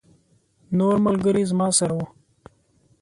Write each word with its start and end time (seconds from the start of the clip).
نور 0.77 0.95
ملګري 1.05 1.43
زما 1.51 1.67
سره 1.79 1.93
وو. 1.97 2.05